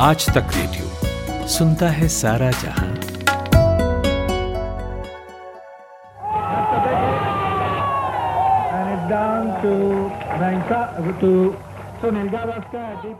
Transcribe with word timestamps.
आज 0.00 0.26
तक 0.26 0.50
रेडियो 0.54 1.46
सुनता 1.48 1.88
है 1.90 2.08
सारा 2.08 2.50
जहाँ। 2.50 2.88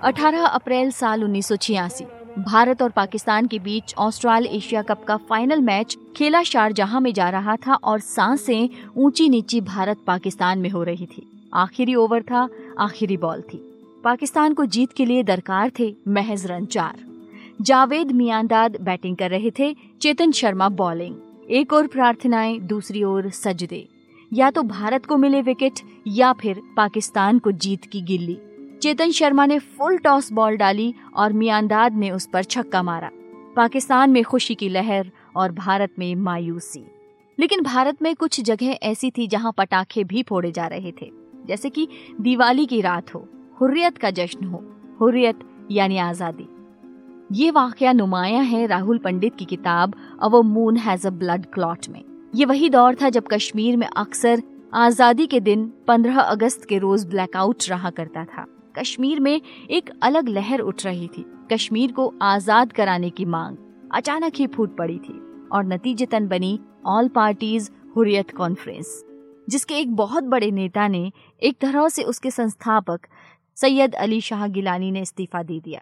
अठारह 0.02 0.46
अप्रैल 0.46 0.90
साल 0.90 1.24
उन्नीस 1.24 1.46
सौ 1.46 1.56
छियासी, 1.56 2.04
भारत 2.38 2.82
और 2.82 2.90
पाकिस्तान 2.90 3.46
के 3.46 3.58
बीच 3.58 3.94
ऑस्ट्रेल 3.98 4.46
एशिया 4.46 4.82
कप 4.82 5.04
का 5.04 5.16
फाइनल 5.16 5.60
मैच 5.60 5.96
खेला 6.16 6.42
शारजहां 6.42 7.00
में 7.00 7.12
जा 7.12 7.28
रहा 7.30 7.56
था 7.56 7.74
और 7.74 8.00
साँसें 8.00 8.68
ऊँची 8.96 9.28
नीची 9.28 9.60
भारत 9.60 10.04
पाकिस्तान 10.06 10.58
में 10.58 10.70
हो 10.70 10.82
रही 10.82 11.06
थी। 11.06 11.50
आखिरी 11.54 11.94
ओवर 11.94 12.22
था, 12.22 12.48
आखिरी 12.78 13.16
बॉल 13.16 13.40
थी। 13.42 13.67
पाकिस्तान 14.04 14.54
को 14.54 14.64
जीत 14.64 14.92
के 14.92 15.04
लिए 15.04 15.22
दरकार 15.22 15.72
थे 15.78 15.96
महज 16.08 16.46
रन 16.46 16.66
चार। 16.66 17.04
जावेद 17.60 18.12
मियांदाद 18.12 18.76
बैटिंग 18.80 19.16
कर 19.16 19.30
रहे 19.30 19.50
थे 19.58 19.76
चेतन 20.00 20.32
शर्मा 20.32 20.68
बॉलिंग। 20.68 21.16
एक 21.50 21.72
और 21.72 21.86
प्रार्थनाएँ, 21.86 22.60
दूसरी 22.60 23.04
ओर 23.04 23.30
सजदे। 23.30 23.88
या 24.32 24.50
तो 24.50 24.62
भारत 24.62 25.06
को 25.06 25.16
मिले 25.16 25.42
विकेट, 25.42 25.72
या 26.06 26.32
फिर 26.32 26.62
पाकिस्तान 26.76 27.38
को 27.38 27.52
जीत 27.52 27.84
की 27.84 28.00
गिल्ली। 28.00 28.38
चेतन 28.82 29.10
शर्मा 29.10 29.46
ने 29.46 29.58
फुल 29.58 29.98
टॉस 29.98 30.32
बॉल 30.32 30.56
डाली 30.56 30.94
और 31.14 31.32
मियांदाद 31.32 31.94
ने 31.94 32.10
उस 32.10 32.28
पर 32.32 32.44
छक्का 32.44 32.82
मारा। 32.82 33.10
पाकिस्तान 33.56 34.10
में 34.10 34.24
खुशी 34.24 34.54
की 34.54 34.68
लहर 34.68 35.10
और 35.36 35.52
भारत 35.52 35.90
में 35.98 36.14
मायूसी। 36.14 36.84
लेकिन 37.40 37.62
भारत 37.62 38.02
में 38.02 38.14
कुछ 38.14 38.40
जगह 38.40 38.66
ऐसी 38.66 39.10
थी 39.10 39.26
जहाँ 39.26 39.54
पटाखे 39.58 40.04
भी 40.04 40.22
फोड़े 40.22 40.52
जा 40.52 40.66
रहे 40.66 40.92
थे। 41.02 41.10
जैसे 41.46 41.70
कि 41.70 41.88
दिवाली 42.20 42.66
की 42.66 42.80
रात 42.80 43.14
हो। 43.14 43.28
हुर्रियत 43.60 43.96
का 43.98 44.10
जश्न 44.10 44.44
हो, 44.44 44.62
हुर्रियत 45.00 45.38
यानी 45.70 45.96
आज़ादी। 45.98 46.46
ये 47.32 47.50
वाकया 47.50 47.92
नुमाया 47.92 48.40
है 48.40 48.66
राहुल 48.66 48.98
पंडित 48.98 49.34
की 49.36 49.44
किताब 49.44 49.94
our 50.22 50.40
moon 50.44 50.76
has 50.76 51.06
a 51.06 51.10
blood 51.12 51.46
clot 51.46 51.88
में। 51.88 52.02
ये 52.34 52.44
वही 52.44 52.68
दौर 52.70 52.94
था 52.94 53.08
जब 53.10 53.26
कश्मीर 53.32 53.76
में 53.76 53.86
अक्सर 53.86 54.42
आज़ादी 54.74 55.26
के 55.26 55.40
दिन 55.40 55.66
15 55.88 56.20
अगस्त 56.20 56.64
के 56.64 56.78
रोज 56.78 57.06
ब्लैकआउट 57.06 57.68
रहा 57.70 57.90
करता 57.90 58.24
था। 58.24 58.46
कश्मीर 58.78 59.20
में 59.20 59.40
एक 59.70 59.90
अलग 60.02 60.28
लहर 60.28 60.60
उठ 60.60 60.84
रही 60.86 61.08
थी। 61.08 61.24
कश्मीर 61.52 61.92
को 61.92 62.12
आज़ाद 62.22 62.72
कराने 62.72 63.10
की 63.10 63.24
मांग 63.26 63.56
अचानक 63.94 64.32
ही 64.36 64.46
फूट 64.46 64.76
पड़ी 64.76 64.98
थी 64.98 65.20
और 65.52 65.64
नतीजतन 65.66 66.28
बनी 66.28 66.58
ऑल 66.86 67.08
पार्टीज़ 67.08 67.70
हुरियत 67.96 68.30
कॉन्फ्रेंस, 68.30 69.04
जिसके 69.48 69.74
एक 69.74 69.94
बहुत 69.96 70.24
बड़े 70.24 70.50
नेता 70.50 70.88
ने 70.88 71.10
एक 71.42 71.56
तरह 71.60 71.88
से 71.88 72.02
उसके 72.04 72.30
संस्थापक 72.30 73.06
सैयद 73.58 73.94
अली 73.98 74.20
शाह 74.22 74.46
गिलानी 74.48 74.90
ने 74.90 75.00
इस्तीफा 75.02 75.42
दे 75.44 75.58
दिया। 75.60 75.80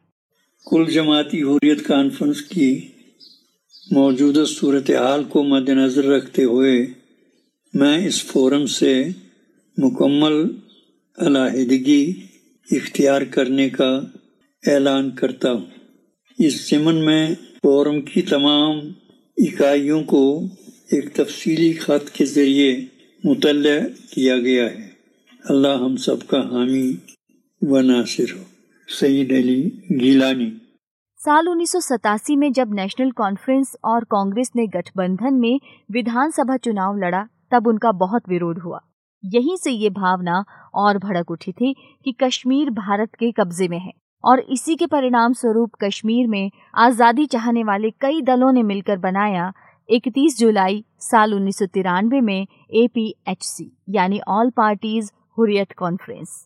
कुल 0.66 0.86
जमाती 0.90 1.40
हुरियत 1.40 1.86
कॉन्फ्रेंस 1.86 2.40
की 2.52 2.68
मौजूदा 3.92 4.44
सूरत 4.50 4.90
हाल 4.92 5.24
को 5.32 5.42
मद्देनज़र 5.44 6.04
रखते 6.12 6.42
हुए 6.44 6.76
मैं 7.74 7.96
इस 8.06 8.20
फोरम 8.28 8.64
से 8.72 8.92
मुकम्मल 9.76 10.38
अलाहिदगी 11.18 12.02
इख्तियार 12.68 13.24
करने 13.34 13.68
का 13.70 13.90
ऐलान 14.64 15.10
करता 15.18 15.50
हूँ। 15.50 15.66
इस 16.38 16.68
जिमन 16.68 16.94
में 17.02 17.34
फोरम 17.62 18.00
की 18.02 18.22
तमाम 18.30 18.80
इकाइयों 19.38 20.02
को 20.12 20.22
एक 20.94 21.12
तफसीली 21.16 21.72
ख़त 21.74 22.12
के 22.16 22.24
ज़रिए 22.26 22.72
मुतल 23.24 23.62
किया 24.14 24.36
गया 24.40 24.64
है। 24.64 24.84
अल्लाह 25.44 25.76
हम 25.84 25.96
सब 26.02 26.22
का 26.30 26.40
हामी 26.50 26.82
व 27.62 27.78
हो। 27.78 28.44
सईद 28.88 29.32
अली 29.32 29.60
गीलानी। 29.92 30.50
साल 31.20 31.48
उन्नीस 31.48 31.70
सौ 31.72 31.80
सतासी 31.80 32.36
में 32.36 32.52
जब 32.52 32.72
नेशनल 32.74 33.10
कॉन्फ्रेंस 33.10 33.74
और 33.84 34.04
कांग्रेस 34.04 34.50
ने 34.56 34.66
गठबंधन 34.66 35.34
में 35.34 35.60
विधानसभा 35.90 36.56
चुनाव 36.56 36.96
लड़ा, 36.96 37.22
तब 37.52 37.66
उनका 37.66 37.92
बहुत 37.94 38.28
विरोध 38.28 38.58
हुआ। 38.58 38.80
यहीं 39.24 39.56
से 39.56 39.70
ये 39.70 39.90
भावना 39.90 40.44
और 40.74 40.98
भड़क 40.98 41.30
उठी 41.30 41.52
थी 41.52 41.74
कि 42.04 42.12
कश्मीर 42.22 42.70
भारत 42.70 43.14
के 43.14 43.30
कब्जे 43.32 43.68
में 43.68 43.78
है 43.78 43.92
और 44.24 44.40
इसी 44.40 44.76
के 44.76 44.86
परिणाम 44.86 45.32
स्वरूप 45.32 45.70
कश्मीर 45.84 46.26
में 46.26 46.50
आज़ादी 46.78 47.26
चाहने 47.26 47.64
वाले 47.64 47.90
कई 48.00 48.20
दलों 48.22 48.52
ने 48.52 48.62
मिलकर 48.62 48.98
बनाया 48.98 49.52
31 49.88 50.38
जुलाई 50.38 50.84
साल 51.02 51.34
उन्नीस 51.34 51.58
सौ 51.58 51.66
तिरानवे 51.66 52.20
में 52.20 52.46
एपीएचसी 52.74 53.70
यानी 53.88 54.20
ऑल 54.28 54.50
पार्टीज़ 54.50 55.10
हुरियत 55.38 55.72
कॉन्फ्रेंस। 55.72 56.44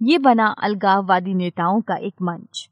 ये 0.00 0.18
बना 0.18 0.46
अलगाववादी 0.62 1.32
नेताओं 1.34 1.80
का 1.80 1.96
एक 1.98 2.14
मंच। 2.22 2.68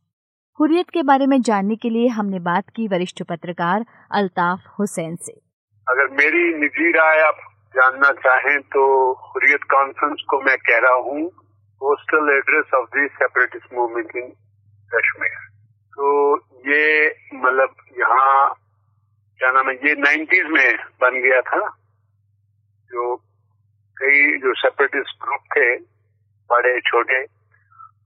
हुरियत 0.58 0.90
के 0.90 1.02
बारे 1.02 1.26
में 1.26 1.40
जानने 1.42 1.76
के 1.76 1.90
लिए 1.90 2.08
हमने 2.08 2.38
बात 2.40 2.68
की 2.76 2.86
वरिष्ठ 2.88 3.22
पत्रकार 3.22 3.84
अल्ताफ 4.10 4.66
हुसैन 4.78 5.16
से। 5.16 5.32
अगर 5.86 6.08
मेरी 6.12 6.42
निजी 6.58 6.90
राय 6.92 7.20
आप 7.22 7.40
जानना 7.74 8.10
चाहें 8.18 8.60
तो 8.74 8.84
हुरियत 9.24 9.64
कॉन्फ्रेंस 9.70 10.22
को 10.30 10.40
मैं 10.40 10.56
कह 10.58 10.78
रहा 10.78 11.00
हूँ 11.06 11.26
postal 11.80 12.30
address 12.36 12.74
of 12.74 12.86
the 12.90 13.06
separatist 13.14 13.74
movement 13.74 14.16
in 14.16 14.30
Kashmir 14.90 15.34
तो 15.92 16.36
ये 16.68 17.08
मतलब 17.34 17.74
यहाँ, 17.98 18.54
क्या 19.40 19.50
नाम 19.52 19.68
है, 19.68 19.74
ये 19.76 19.94
नाइन्टीज 19.98 20.46
में 20.50 20.76
बन 21.02 21.20
गया 21.22 21.40
था। 21.42 21.60
जो 22.90 23.14
कई 23.96 24.38
जो 24.38 24.54
सेपरेटिस्ट 24.54 25.22
ग्रुप 25.22 25.44
थे 25.56 25.68
बड़े, 26.52 26.80
छोटे। 26.80 27.22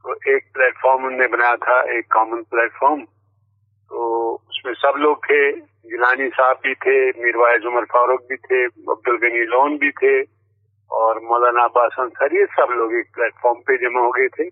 तो 0.02 0.36
एक 0.36 0.44
प्लेटफॉर्म 0.54 1.04
उन्होंने 1.04 1.26
बनाया 1.26 1.56
था, 1.56 1.98
एक 1.98 2.04
कॉमन 2.12 2.42
प्लेटफॉर्म। 2.42 3.02
तो 3.90 4.32
उसमें 4.34 4.74
सब 4.74 4.94
लोग 4.98 5.24
थे। 5.24 5.52
गिलानी 5.90 6.28
साहब 6.28 6.56
भी 6.56 6.74
थे 6.74 7.08
मीरवाइज 7.08 7.64
उमर 7.66 7.84
फारूक 7.84 8.20
भी 8.20 8.36
थे, 8.36 8.64
अब्दुल 8.64 9.16
गनी 9.16 9.44
लोन 9.46 9.78
भी 9.78 9.90
थे, 9.90 10.22
और 10.90 11.20
मौलाना 11.24 11.64
अब्बास 11.64 11.96
अंसारी, 11.98 12.38
ये 12.38 12.46
सब 12.46 12.66
लोग 12.72 12.94
एक 12.94 13.06
प्लेटफॉर्म 13.14 13.60
पे 13.60 13.76
जमा 13.76 14.00
हो 14.00 14.10
गए 14.10 14.28
थे। 14.28 14.50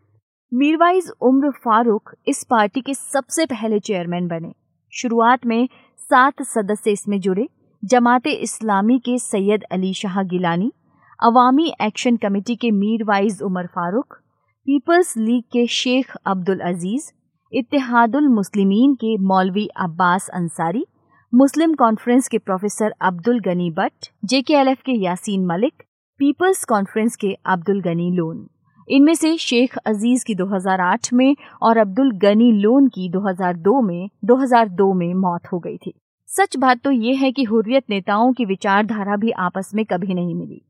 मीरवाइज 0.55 1.12
उम्र 1.20 1.50
फारूक 1.50 2.10
इस 2.26 2.44
पार्टी 2.44 2.81
के 2.81 2.94
सबसे 2.94 3.47
पहले 3.47 3.78
चेयरमैन 3.78 4.28
बने। 4.28 4.53
शुरुआत 4.93 5.47
में 5.47 5.69
सात 5.97 6.43
सदस्य 6.43 6.91
इसमें 6.91 7.20
जुड़े। 7.20 7.49
जमाते 7.84 8.31
इस्लामी 8.31 8.99
के 8.99 9.19
सैयद 9.19 9.65
अली 9.72 9.94
शाह 9.94 10.22
गिलानी 10.22 10.72
अवामी 11.23 11.73
एक्शन 11.83 12.17
कमेटी 12.17 12.56
के 12.56 12.71
मीरवाइज 12.71 13.43
उमर 13.43 13.67
फारूक, 13.67 14.15
पीपल्स 14.67 15.17
लीग 15.17 15.43
के 15.43 15.67
शेख 15.67 16.12
अब्दुल 16.27 16.59
अज़ीज़, 16.59 17.11
इत्तेहादुल 17.53 18.29
मुस्लिमीन 18.29 18.95
के 18.95 19.17
मौलवी 19.19 19.67
अब्बास 19.77 20.29
अंसारी, 20.29 20.87
मुस्लिम 21.34 21.75
कॉन्फ्रेंस 21.75 22.29
के 22.29 22.39
प्रोफेसर 22.39 22.95
अब्दुल 23.01 23.41
गनी 23.41 23.71
भट्ट, 23.71 24.11
जेकेएलएफ 24.25 24.83
के 24.83 24.93
यासीन 24.93 25.47
मलिक, 25.47 25.83
पीपल्स 26.19 26.65
कॉन्फ्रेंस 26.65 27.17
के 27.17 27.33
अब्दुल 27.47 27.81
गनी 27.81 28.11
लोन। 28.11 28.47
इनमें 28.89 29.15
से 29.15 29.37
शेख 29.37 29.77
अज़ीज़ 29.77 30.25
की 30.25 30.35
2008 30.35 31.12
में 31.12 31.37
और 31.62 31.79
अब्दुल 31.79 32.12
गनी 32.12 32.53
लोन 32.53 32.89
की 32.89 33.11
2002 33.11 33.81
में 33.83 34.09
2002 34.25 34.93
में 34.95 35.15
मौत 35.15 35.53
हो 35.53 35.59
गई 35.59 35.77
थी। 35.77 35.95
सच 36.27 36.56
बात 36.56 36.81
तो 36.85 36.91
ये 36.91 37.15
है 37.15 37.33
कि 37.33 37.43
हुर्रियत 37.43 37.85
नेताओं 37.91 38.33
की 38.33 38.45
विचारधारा 38.45 39.17
भी 39.17 39.31
आपस 39.31 39.71
में 39.75 39.85
कभी 39.85 40.15
नहीं 40.15 40.35
मिली। 40.35 40.62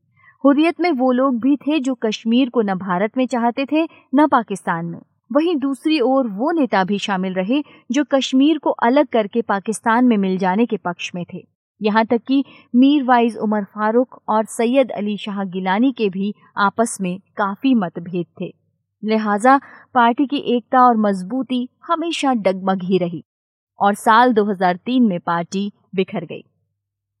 हुर्रियत 0.45 0.79
में 0.79 0.91
वो 0.91 1.11
लोग 1.11 1.39
भी 1.39 1.55
थे 1.57 1.79
जो 1.79 1.93
कश्मीर 1.95 2.49
को 2.49 2.61
न 2.61 2.73
भारत 2.73 3.17
में 3.17 3.27
चाहते 3.27 3.65
थे, 3.65 3.83
न 4.15 4.27
पाकिस्तान 4.27 4.85
में। 4.85 4.99
वहीं 5.31 5.55
दूसरी 5.55 5.99
ओर 5.99 6.27
वो 6.27 6.51
नेता 6.51 6.83
भी 6.83 6.99
शामिल 6.99 7.33
रहे, 7.33 7.63
जो 7.91 8.03
कश्मीर 8.03 8.57
को 8.57 8.69
अलग 8.69 9.07
करके 9.07 9.41
पाकिस्तान 9.41 10.05
में 10.05 10.17
मिल 10.17 10.37
जाने 10.37 10.65
के 10.65 10.77
पक्ष 10.77 11.11
में 11.15 11.25
थे। 11.33 11.47
यहाँ 11.81 12.05
तक 12.05 12.21
कि 12.27 12.43
मीर 12.75 13.03
वाइज 13.03 13.37
उमर 13.37 13.63
फारूक 13.63 14.21
और 14.29 14.45
सैयद 14.45 14.91
अली 14.91 15.17
शाह 15.17 15.43
गिलानी 15.43 15.91
के 15.91 16.09
भी 16.09 16.33
आपस 16.57 16.97
में 17.01 17.19
काफ़ी 17.37 17.75
मतभेद 17.75 18.25
थे। 18.41 18.53
लिहाजा 19.03 19.57
पार्टी 19.93 20.25
की 20.25 20.37
एकता 20.37 20.79
और 20.79 20.97
मजबूती 20.97 21.69
हमेशा 21.87 22.33
डगमग 22.33 22.83
ही 22.83 22.97
रही 22.97 23.23
और 23.79 23.93
साल 23.93 24.33
2003 24.33 25.07
में 25.07 25.19
पार्टी 25.19 25.71
बिखर 25.95 26.25
गई। 26.25 26.43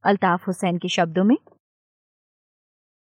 अल्ताफ 0.03 0.47
हुसैन 0.47 0.77
के 0.77 0.87
शब्दों 0.87 1.23
में 1.23 1.37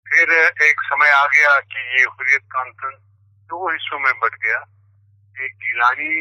फिर 0.08 0.32
एक 0.64 0.82
समय 0.84 1.12
आ 1.12 1.26
गया 1.28 1.60
कि 1.62 1.80
ये 1.96 2.04
हुरियत 2.04 2.44
कॉन्फ्रेंस 2.52 3.00
दो 3.50 3.70
हिस्सों 3.70 4.00
में 4.00 4.14
बढ़ 4.20 4.36
गया। 4.36 4.58
एक 5.36 5.56
गिलानी 5.64 6.14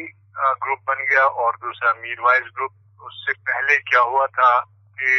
ग्रुप 0.62 0.80
बन 0.88 1.04
गया 1.10 1.24
और 1.42 1.56
दूसरा 1.56 1.92
मीरवाइज 2.00 2.48
ग्रुप। 2.54 2.72
उससे 3.00 3.32
पहले 3.48 3.76
क्या 3.82 4.00
हुआ 4.02 4.26
था 4.38 4.50
कि 4.98 5.12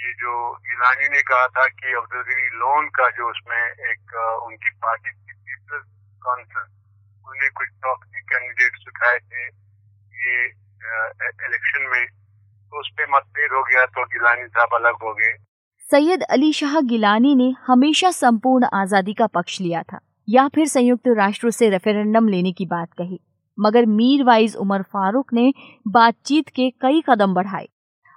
ये 0.00 0.12
जो 0.14 0.32
गिलानी 0.66 1.08
ने 1.08 1.22
कहा 1.22 1.46
था 1.48 1.66
कि 1.70 1.92
अब्दुल 1.94 2.22
लोन 2.60 2.88
का 2.96 3.08
जो 3.10 3.28
उसमें 3.30 3.62
एक 3.90 4.14
उनकी 4.44 4.70
पार्टी 4.84 5.10
की 5.10 5.32
पीपल्स 5.32 5.84
कॉन्फ्रेंस, 6.22 6.70
उन्हें 7.24 7.50
कुछ 7.50 7.68
प्रॉक्सी 7.80 8.20
कैंडिडेट 8.32 8.88
उठाए 8.88 9.18
थे 9.20 9.44
ये 10.24 10.44
इलेक्शन 11.46 11.86
में। 11.92 12.06
तो 12.06 12.80
उस 12.80 12.90
पर 12.98 13.06
मतभेद 13.10 13.52
हो 13.52 13.62
गया 13.64 13.84
तो 13.86 14.04
गिलानी 14.08 14.46
साहब 14.48 14.74
अलग 14.74 15.02
हो 15.02 15.14
गए। 15.14 15.32
सैयद 15.90 16.22
अली 16.22 16.52
शाह 16.52 16.78
गिलानी 16.80 17.34
ने 17.34 17.48
हमेशा 17.66 18.10
संपूर्ण 18.10 18.66
आज़ादी 18.74 19.12
का 19.12 19.26
पक्ष 19.26 19.60
लिया 19.60 19.82
था, 19.82 19.98
या 20.28 20.46
फिर 20.48 20.66
संयुक्त 20.66 21.08
राष्ट्र 21.08 21.50
से 21.50 21.70
रेफरेंडम 21.70 22.28
लेने 22.28 22.52
की 22.52 22.66
बात 22.66 22.92
कही। 22.92 23.18
मगर 23.58 23.86
मीर 23.86 24.22
वाइज 24.24 24.54
उमर 24.56 24.82
फारूक 24.82 25.32
ने 25.32 25.52
बातचीत 25.88 26.48
के 26.48 26.68
कई 26.80 27.02
कदम 27.08 27.34
बढ़ाए। 27.34 27.66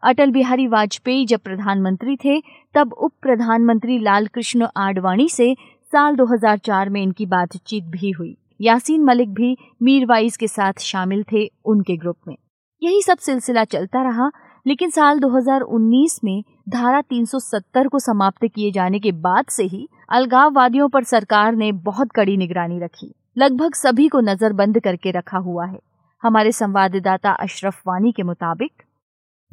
अटल 0.03 0.31
बिहारी 0.31 0.67
वाजपेयी 0.67 1.25
जब 1.25 1.39
प्रधानमंत्री 1.39 2.15
थे, 2.15 2.39
तब 2.75 2.93
उप 2.93 3.11
प्रधानमंत्री 3.21 3.97
लाल 3.99 4.27
कृष्ण 4.27 4.67
आडवाणी 4.77 5.27
से 5.29 5.53
साल 5.93 6.15
2004 6.15 6.89
में 6.89 7.01
इनकी 7.03 7.25
बातचीत 7.27 7.83
भी 7.85 8.11
हुई। 8.11 8.35
यासीन 8.61 9.03
मलिक 9.03 9.33
भी 9.33 9.55
मीर 9.81 10.05
वाइज 10.05 10.37
के 10.37 10.47
साथ 10.49 10.81
शामिल 10.83 11.25
थे 11.31 11.49
उनके 11.65 11.97
ग्रुप 11.97 12.17
में। 12.27 12.35
यही 12.81 13.01
सब 13.01 13.17
सिलसिला 13.19 13.63
चलता 13.65 14.03
रहा। 14.03 14.31
लेकिन 14.67 14.89
साल 14.89 15.19
2019 15.19 16.19
में 16.23 16.43
धारा 16.69 17.01
370 17.01 17.87
को 17.87 17.99
समाप्त 17.99 18.45
किए 18.45 18.71
जाने 18.71 18.99
के 18.99 19.11
बाद 19.11 19.45
से 19.45 19.63
ही 19.63 19.87
अलगाववादियों 20.09 20.89
पर 20.89 21.03
सरकार 21.03 21.55
ने 21.55 21.71
बहुत 21.71 22.11
कड़ी 22.11 22.37
निगरानी 22.37 22.79
रखी। 22.79 23.13
लगभग 23.37 23.73
सभी 23.73 24.07
को 24.07 24.19
नजरबंद 24.19 24.79
करके 24.79 25.11
रखा 25.11 25.37
हुआ 25.37 25.65
है। 25.65 25.79
हमारे 26.23 26.51
संवाददाता 26.51 27.31
अशरफ 27.31 27.81
वानी 27.87 28.11
के 28.11 28.23
मुताबिक 28.23 28.83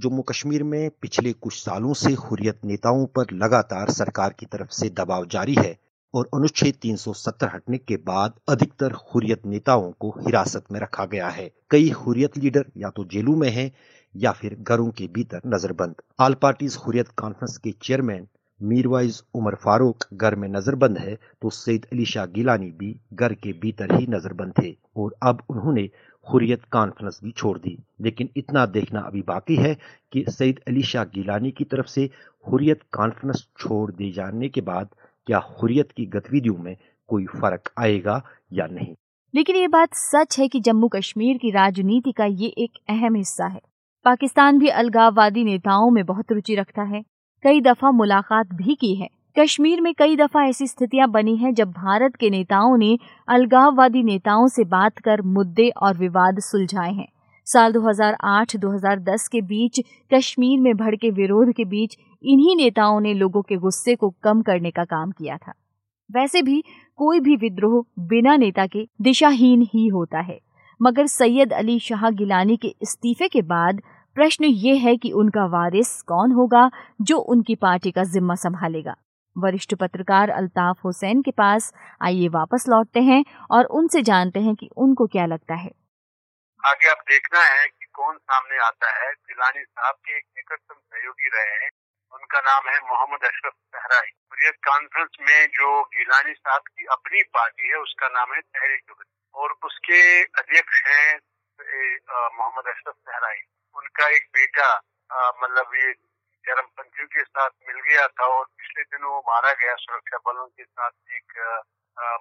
जम्मू 0.01 0.23
कश्मीर 0.23 0.63
में 0.63 0.91
पिछले 1.03 1.33
कुछ 1.33 1.55
सालों 1.55 1.93
से 1.93 2.13
हुरियत 2.13 2.61
नेताओं 2.65 3.07
पर 3.07 3.25
लगातार 3.33 3.91
सरकार 3.91 4.35
की 4.41 4.47
तरफ़ 4.47 4.71
से 4.71 4.89
दबाव 4.89 5.27
जारी 5.27 5.55
है 5.55 5.79
और 6.15 6.29
अनुच्छेद 6.35 6.75
370 6.75 7.55
हटने 7.55 7.79
के 7.79 7.97
बाद 7.97 8.33
अधिकतर 8.49 8.93
हुरियत 8.93 9.47
नेताओं 9.47 9.91
को 9.91 10.11
हिरासत 10.11 10.65
में 10.73 10.81
रखा 10.81 11.05
गया 11.05 11.29
है। 11.29 11.51
कई 11.71 11.91
हुरियत 11.91 12.39
लीडर 12.39 12.65
या 12.77 12.91
तो 12.91 13.05
जेलों 13.05 13.37
में 13.37 13.51
हैं 13.51 13.71
या 14.15 14.33
फिर 14.33 14.57
घरों 14.61 14.91
के 14.91 15.07
भीतर 15.09 15.41
नजरबंद। 15.47 15.95
आल 16.21 16.35
पार्टीज़ 16.35 16.79
हुरियत 16.79 17.09
कॉन्फ्रेंस 17.17 17.57
के 17.59 17.71
चेयरमैन 17.83 18.27
मीरवाइज 18.61 19.23
उमर 19.35 19.55
फारूक 19.55 20.05
घर 20.15 20.35
में 20.35 20.49
नजरबंद 20.49 20.99
है 20.99 21.15
तो 21.43 21.51
सईद 21.51 21.87
अली 21.93 22.05
शाह 22.07 22.27
गिलानी 22.29 22.71
भी 22.79 22.95
घर 23.15 23.35
के 23.35 23.53
भीतर 23.53 23.95
ही 23.95 24.07
नजरबंद 24.07 24.53
थे, 24.59 24.75
और 24.97 25.15
अब 25.23 25.43
उन्होंने 25.51 25.89
हुरियत 26.27 26.65
कॉन्फ्रेंस 26.73 27.21
भी 27.25 27.31
छोड़ 27.33 27.57
दी। 27.59 27.77
लेकिन 28.01 28.29
इतना 28.37 28.65
देखना 28.69 29.01
अभी 29.01 29.23
बाकी 29.23 29.57
है 29.57 29.75
कि 30.13 30.25
सईद 30.31 30.61
अली 30.69 30.83
शाह 30.85 31.05
गिलानी 31.15 31.51
की 31.51 31.65
तरफ़ 31.67 31.87
से 31.87 32.09
हुरियत 32.45 32.81
कॉन्फ्रेंस 32.93 33.47
छोड़ 33.59 33.91
दिए 33.93 34.13
जाने 34.13 34.49
के 34.49 34.61
बाद 34.63 34.89
क्या 35.27 35.39
हुरियत 35.39 35.93
की 35.93 36.07
गतिविधियों 36.09 36.57
में 36.59 36.77
कोई 37.09 37.25
फ़र्क 37.33 37.71
आएगा 37.79 38.23
या 38.53 38.67
नहीं? 38.67 38.95
लेकिन 39.35 39.57
ये 39.57 39.69
बात 39.69 39.95
सच 39.95 40.39
है 40.39 40.49
कि 40.49 40.61
जम्मू 40.61 40.89
कश्मीर 40.89 41.39
की 41.39 41.51
राजनीति 41.51 42.13
का 42.13 42.25
ये 42.25 42.49
एक 42.59 42.79
अहम 42.89 43.15
हिस्सा 43.15 43.47
है। 43.47 43.61
पाकिस्तान 44.05 44.59
भी 44.59 44.69
अलगाववादी 44.69 45.45
नेताओं 45.45 45.91
में 45.91 46.05
बहुत 46.05 46.33
रुचि 46.33 46.55
रखता 46.55 46.83
है। 46.83 47.03
कई 47.43 47.61
दफ़ा 47.61 47.91
मुलाकात 47.91 48.55
भी 48.55 48.75
की 48.75 48.95
है। 48.95 49.09
कश्मीर 49.39 49.81
में 49.81 49.95
कई 49.95 50.17
दफ़ा 50.17 50.45
ऐसी 50.45 50.67
स्थितियाँ 50.67 51.09
बनी 51.09 51.37
हैं 51.37 51.55
जब 51.55 51.71
भारत 51.71 52.17
के 52.17 52.31
नेताओं 52.31 52.77
ने 52.77 52.99
अलगाववादी 53.29 54.03
नेताओं 54.03 54.49
से 54.49 54.65
बात 54.65 54.99
कर 54.99 55.23
मुद्दे 55.23 55.69
और 55.69 55.97
विवाद 55.97 56.39
सुलझाए 56.39 56.93
हैं। 56.93 57.09
साल 57.45 57.73
2008-2010 57.73 59.29
के 59.29 59.41
बीच 59.41 59.81
कश्मीर 60.15 60.61
में 60.61 60.77
भड़के 60.77 61.11
विरोध 61.11 61.53
के 61.53 61.65
बीच 61.65 61.97
इन्हीं 62.23 62.57
नेताओं 62.57 63.01
ने 63.01 63.15
लोगों 63.15 63.43
के 63.43 63.57
गुस्से 63.57 63.95
को 63.95 64.15
कम 64.23 64.43
करने 64.43 64.71
का 64.71 64.85
काम 64.85 65.11
किया 65.11 65.37
था। 65.37 65.53
वैसे 66.13 66.43
भी 66.43 66.65
कोई 66.97 67.21
भी 67.21 67.37
विद्रोह 67.37 67.85
बिना 67.99 68.37
नेता 68.37 68.67
के 68.67 68.89
दिशाहीन 69.01 69.63
ही 69.63 69.87
होता 69.87 70.21
है। 70.21 70.39
मगर 70.83 71.07
सैयद 71.07 71.53
अली 71.53 71.79
शाह 71.79 72.11
गिलानी 72.11 72.57
के 72.57 72.69
इस्तीफे 72.83 73.29
के 73.29 73.43
बाद 73.43 73.81
प्रश्न 74.15 74.45
ये 74.45 74.77
है 74.77 74.97
कि 74.97 75.13
उनका 75.13 75.45
वारिस 75.47 76.03
कौन 76.03 76.33
होगा 76.33 76.71
जो 77.01 77.17
उनकी 77.17 77.55
पार्टी 77.55 77.91
का 77.91 78.05
जिम्मा 78.05 78.35
संभालेगा। 78.35 78.95
वरिष्ठ 79.39 79.75
पत्रकार 79.75 80.31
अल्ताफ 80.31 80.85
हुसैन 80.85 81.23
के 81.23 81.31
पास 81.31 81.73
आइए 82.03 82.29
वापस 82.29 82.65
लौटते 82.69 83.01
हैं 83.01 83.25
और 83.51 83.65
उनसे 83.65 84.03
जानते 84.03 84.41
हैं 84.41 84.55
कि 84.55 84.69
उनको 84.77 85.07
क्या 85.07 85.27
लगता 85.27 85.55
है। 85.55 85.71
आगे 86.67 86.91
अब 86.91 87.05
देखना 87.09 87.41
है 87.41 87.67
कि 87.67 87.87
कौन 87.93 88.17
सामने 88.17 88.59
आता 88.59 89.05
है। 89.05 89.13
गिलानी 89.13 89.63
साहब 89.63 89.95
के 89.95 90.17
एक 90.17 90.25
निकटतम 90.37 90.75
सहयोगी 90.75 91.29
रहे 91.29 91.65
हैं। 91.65 91.71
उनका 92.31 92.41
नाम 92.47 92.69
है 92.71 92.79
मोहम्मद 92.81 93.25
अशरफ 93.25 93.53
सहराई। 93.75 94.11
हुरियत 94.31 94.59
कॉन्फ्रेंस 94.65 95.17
में 95.21 95.47
जो 95.55 95.71
गिलानी 95.95 96.35
साहब 96.35 96.63
की 96.69 96.85
अपनी 96.95 97.23
पार्टी 97.35 97.69
है, 97.69 97.79
उसका 97.79 98.09
नाम 98.09 98.35
है 98.35 98.41
तहरीक 98.41 98.93
और 99.35 99.55
उसके 99.65 100.03
अध्यक्ष 100.39 100.83
हैं 100.87 101.19
मोहम्मद 102.39 102.69
अशरफ 102.69 102.95
सहराई। 102.95 103.43
उनका 103.77 104.09
एक 104.17 104.29
बेटा 104.37 104.69
मतलब 105.43 105.75
ये 105.77 105.93
चरमपंथियों 106.45 107.07
के 107.09 107.25
साथ 107.25 107.51
मिल 107.69 107.81
गया 107.91 108.07
था 108.09 108.27
और 108.37 108.45
पिछले 108.59 108.83
दिनों 108.95 109.19
मारा 109.27 109.53
गया 109.63 109.75
सुरक्षा 109.81 110.19
बलों 110.31 110.47
के 110.47 110.65
साथ 110.65 111.15
एक 111.19 111.39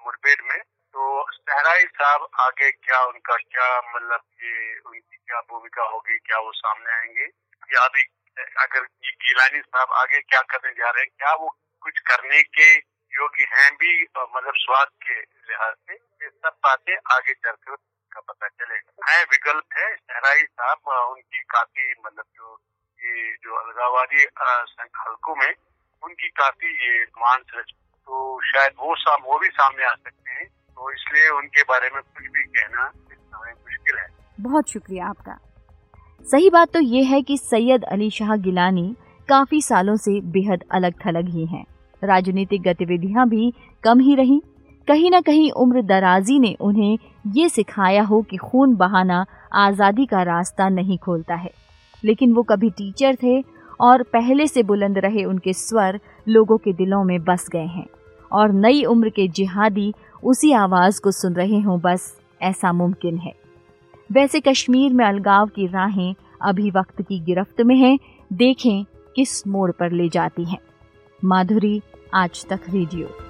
मुठभेड़ 0.05 0.41
में। 0.43 0.59
तो 0.95 1.25
सहराई 1.31 1.85
साहब 1.97 2.27
आगे 2.41 2.71
क्या 2.71 3.03
उनका 3.05 3.35
क्या 3.37 3.69
मतलब 3.95 4.21
ये 4.43 4.79
उनकी 4.79 5.17
क्या 5.17 5.39
भूमिका 5.49 5.83
होगी, 5.89 6.17
क्या 6.17 6.39
वो 6.39 6.51
सामने 6.61 6.93
आएँगे? 6.93 7.29
या 7.69 7.85
अभी 7.85 8.03
अगर 8.39 8.85
ये 9.05 9.11
गिलानी 9.11 9.59
साहब 9.59 9.93
आगे 9.93 10.19
क्या 10.21 10.41
करने 10.41 10.71
जा 10.71 10.89
रहे 10.89 11.03
हैं, 11.03 11.09
क्या 11.17 11.33
वो 11.33 11.49
कुछ 11.81 11.99
करने 11.99 12.41
के 12.43 12.75
योग्य 13.13 13.43
हैं 13.43 13.71
भी 13.75 14.03
मतलब 14.03 14.53
स्वास्थ्य 14.55 15.05
के 15.07 15.19
लिहाज 15.19 15.73
से, 15.73 15.93
ये 15.93 16.29
सब 16.29 16.57
बातें 16.63 16.95
आगे 17.11 17.33
चलते 17.33 17.75
का 18.11 18.19
पता 18.19 18.47
चलेगा। 18.47 19.11
है, 19.11 19.23
विकल्प 19.23 19.65
है 19.77 19.95
सहराई 19.95 20.43
साहब 20.43 20.77
उनकी 21.11 21.39
काफ़ी 21.39 21.93
मतलब 22.05 22.25
जो, 22.35 22.59
ये 22.99 23.33
जो 23.33 23.55
अलगावादी 23.55 24.23
हल्कों 24.99 25.35
में, 25.35 25.53
उनकी 26.03 26.29
काफ़ी 26.29 26.67
ये 26.67 27.03
मान 27.03 27.43
तो 28.07 28.41
शायद 28.41 28.73
वो 28.79 28.95
साम, 28.95 29.21
वो 29.23 29.39
भी 29.39 29.47
सामने 29.47 29.85
आ 29.85 29.93
सकते 29.93 30.31
हैं। 30.31 30.47
तो 30.47 30.91
इसलिए 30.91 31.29
उनके 31.29 31.63
बारे 31.63 31.89
में 31.89 32.01
कुछ 32.01 32.23
भी 32.23 32.43
कहना 32.43 32.91
इस 33.11 33.17
समय 33.17 33.53
मुश्किल 33.53 33.97
है। 33.97 34.07
बहुत 34.39 34.71
शुक्रिया 34.71 35.05
आपका। 35.05 35.37
सही 36.27 36.49
बात 36.49 36.71
तो 36.73 36.79
ये 36.79 37.03
है 37.03 37.21
कि 37.21 37.37
सैयद 37.37 37.83
अली 37.83 38.09
शाह 38.09 38.35
गिलानी 38.35 38.93
काफ़ी 39.29 39.61
सालों 39.61 39.95
से 39.95 40.19
बेहद 40.21 40.63
अलग 40.71 40.93
थलग 41.05 41.29
ही 41.29 41.45
हैं। 41.45 41.63
राजनीतिक 42.01 42.61
गतिविधियाँ 42.61 43.27
भी 43.29 43.51
कम 43.83 43.99
ही 43.99 44.15
रही। 44.15 44.41
कहीं 44.87 45.11
ना 45.11 45.21
कहीं 45.21 45.49
उम्र 45.51 45.81
दराजी 45.81 46.37
ने 46.39 46.55
उन्हें 46.61 46.97
ये 47.35 47.49
सिखाया 47.49 48.03
हो 48.03 48.21
कि 48.21 48.37
खून 48.37 48.75
बहाना 48.75 49.25
आज़ादी 49.55 50.05
का 50.05 50.21
रास्ता 50.23 50.69
नहीं 50.69 50.97
खोलता 50.97 51.35
है। 51.35 51.51
लेकिन 52.03 52.33
वो 52.33 52.43
कभी 52.43 52.69
टीचर 52.69 53.17
थे 53.23 53.41
और 53.79 54.03
पहले 54.03 54.47
से 54.47 54.63
बुलंद 54.63 54.97
रहे 54.97 55.23
उनके 55.23 55.53
स्वर 55.53 55.99
लोगों 56.27 56.57
के 56.57 56.73
दिलों 56.73 57.03
में 57.03 57.19
बस 57.23 57.49
गए 57.49 57.65
हैं। 57.65 57.85
और 58.31 58.53
नई 58.53 58.83
उम्र 58.83 59.09
के 59.09 59.27
जिहादी 59.27 59.93
उसी 60.23 60.51
आवाज़ 60.53 61.01
को 61.01 61.11
सुन 61.11 61.33
रहे 61.33 61.59
हों 61.59 61.79
बस, 61.79 62.13
ऐसा 62.41 62.71
मुमकिन 62.73 63.17
है। 63.17 63.38
वैसे 64.11 64.39
कश्मीर 64.39 64.93
में 64.93 65.05
अलगाव 65.05 65.47
की 65.47 65.67
राहें 65.67 66.15
अभी 66.41 66.71
वक्त 66.71 67.01
की 67.01 67.19
गिरफ्त 67.19 67.61
में 67.61 67.75
हैं। 67.75 67.99
देखें 68.33 68.85
किस 69.15 69.47
मोड़ 69.47 69.71
पर 69.71 69.91
ले 69.91 70.09
जाती 70.09 70.45
हैं। 70.45 70.59
माधुरी, 71.25 71.81
आज 72.13 72.45
तक 72.45 72.59
रेडियो। 72.69 73.28